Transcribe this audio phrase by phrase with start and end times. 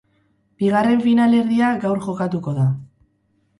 [0.63, 2.67] Bigarren finalerdia gaur jokatuko da.